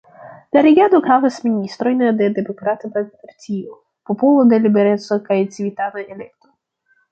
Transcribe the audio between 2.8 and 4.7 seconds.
Partio, Popolo de